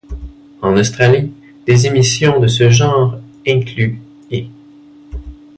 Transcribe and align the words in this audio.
En 0.63 0.77
Australie, 0.77 1.31
des 1.67 1.85
émissions 1.85 2.39
de 2.39 2.47
ce 2.47 2.71
genre 2.71 3.19
incluent' 3.47 4.01
et'. 4.31 4.47